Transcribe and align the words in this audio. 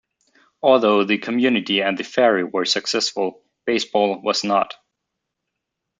Although 0.63 1.03
the 1.03 1.19
community 1.19 1.83
and 1.83 1.95
the 1.95 2.03
ferry 2.03 2.43
were 2.43 2.65
successful, 2.65 3.43
baseball 3.67 4.19
was 4.23 4.43
not. 4.43 4.73